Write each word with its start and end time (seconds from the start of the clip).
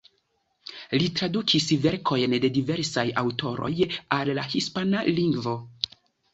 Li 1.03 1.09
tradukis 1.19 1.67
verkojn 1.83 2.33
de 2.47 2.51
diversaj 2.57 3.05
aŭtoroj 3.25 3.71
al 4.21 4.35
la 4.41 4.49
hispana 4.57 5.07
lingvo. 5.15 5.59